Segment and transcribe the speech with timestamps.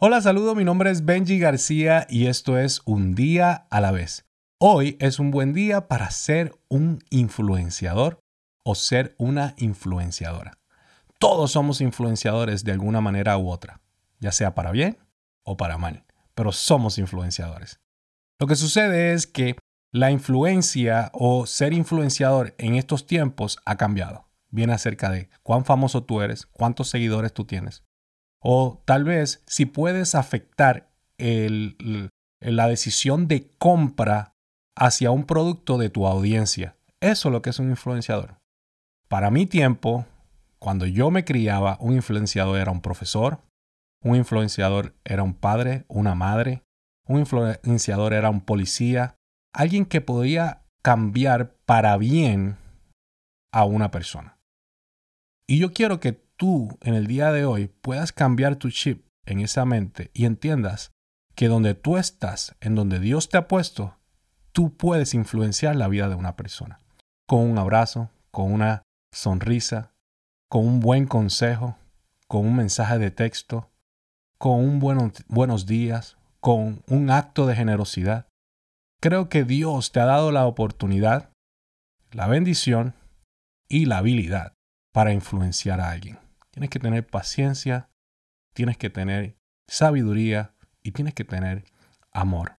[0.00, 4.26] Hola, saludo, mi nombre es Benji García y esto es Un día a la vez.
[4.60, 8.20] Hoy es un buen día para ser un influenciador
[8.64, 10.52] o ser una influenciadora.
[11.18, 13.80] Todos somos influenciadores de alguna manera u otra,
[14.20, 14.98] ya sea para bien
[15.42, 16.04] o para mal,
[16.36, 17.80] pero somos influenciadores.
[18.38, 19.56] Lo que sucede es que
[19.90, 24.28] la influencia o ser influenciador en estos tiempos ha cambiado.
[24.48, 27.82] Viene acerca de cuán famoso tú eres, cuántos seguidores tú tienes,
[28.40, 34.34] o tal vez si puedes afectar la decisión de compra
[34.76, 36.76] hacia un producto de tu audiencia.
[37.00, 38.38] Eso es lo que es un influenciador.
[39.08, 40.06] Para mi tiempo,
[40.58, 43.40] cuando yo me criaba, un influenciador era un profesor,
[44.02, 46.62] un influenciador era un padre, una madre,
[47.06, 49.16] un influenciador era un policía,
[49.52, 52.56] alguien que podía cambiar para bien
[53.52, 54.38] a una persona.
[55.46, 59.40] Y yo quiero que tú en el día de hoy puedas cambiar tu chip en
[59.40, 60.92] esa mente y entiendas
[61.34, 63.96] que donde tú estás, en donde Dios te ha puesto,
[64.52, 66.80] tú puedes influenciar la vida de una persona.
[67.26, 68.82] Con un abrazo, con una
[69.12, 69.92] sonrisa,
[70.48, 71.76] con un buen consejo,
[72.28, 73.70] con un mensaje de texto,
[74.38, 78.26] con un buenos días, con un acto de generosidad.
[79.00, 81.30] Creo que Dios te ha dado la oportunidad,
[82.12, 82.94] la bendición
[83.68, 84.54] y la habilidad
[84.92, 86.27] para influenciar a alguien.
[86.58, 87.88] Tienes que tener paciencia,
[88.52, 91.62] tienes que tener sabiduría y tienes que tener
[92.10, 92.56] amor.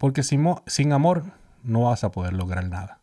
[0.00, 1.22] Porque sin, amor
[1.62, 3.00] no vas a poder lograr nada.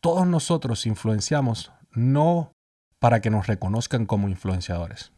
[0.00, 2.50] Todos nosotros influenciamos no
[2.98, 5.12] para que nos reconozcan como influenciadores.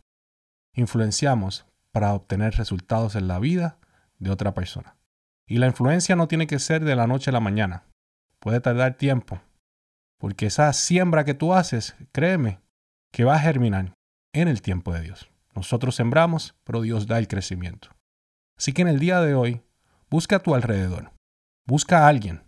[0.74, 3.78] Influenciamos para obtener resultados en la vida
[4.18, 4.98] de otra persona.
[5.48, 7.84] Y la influencia no tiene que ser de la noche a la mañana.
[8.40, 9.40] Puede tardar tiempo.
[10.18, 12.62] Porque esa siembra que tú haces, créeme,
[13.14, 13.94] que va a germinar
[14.32, 15.30] en el tiempo de Dios.
[15.54, 17.90] Nosotros sembramos, pero Dios da el crecimiento.
[18.58, 19.62] Así que en el día de hoy,
[20.10, 21.12] busca a tu alrededor.
[21.64, 22.42] Busca a alguien,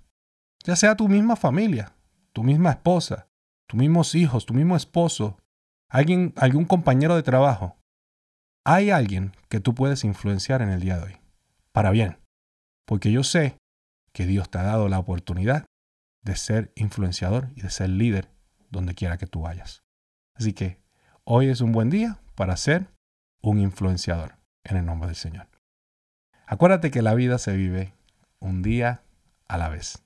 [0.65, 1.95] ya sea tu misma familia,
[2.33, 3.29] tu misma esposa,
[3.69, 5.39] tus mismos hijos, tu mismo esposo,
[5.89, 7.77] alguien, algún compañero de trabajo.
[8.65, 11.17] Hay alguien que tú puedes influenciar en el día de hoy,
[11.71, 12.19] para bien,
[12.87, 13.57] porque yo sé
[14.13, 15.65] que Dios te ha dado la oportunidad
[16.25, 18.33] de ser influenciador y de ser líder
[18.69, 19.86] donde quiera que tú vayas.
[20.39, 20.79] Así que
[21.25, 22.87] hoy es un buen día para ser
[23.43, 25.49] un influenciador en el nombre del Señor.
[26.47, 27.95] Acuérdate que la vida se vive
[28.39, 29.03] un día
[29.49, 30.06] a la vez.